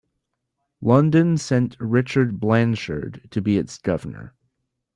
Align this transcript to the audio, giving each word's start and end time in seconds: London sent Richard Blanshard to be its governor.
London 0.81 1.37
sent 1.37 1.77
Richard 1.79 2.39
Blanshard 2.39 3.29
to 3.29 3.39
be 3.39 3.59
its 3.59 3.77
governor. 3.77 4.33